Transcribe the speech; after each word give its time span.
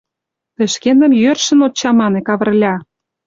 —Тый 0.55 0.67
шкендым 0.73 1.11
йӧршын 1.21 1.59
от 1.65 1.73
чамане, 1.79 2.21
Кавырля! 2.27 2.75